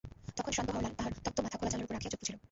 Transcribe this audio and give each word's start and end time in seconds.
তখন 0.37 0.51
শ্রান্ত 0.55 0.69
হরলাল 0.75 0.93
তাহার 0.99 1.11
তপ্ত 1.25 1.37
মাথা 1.45 1.57
খোলা 1.59 1.71
জানলার 1.71 1.85
উপর 1.87 1.95
রাখিয়া 1.95 2.11
চোখ 2.13 2.19
বুজিল। 2.21 2.37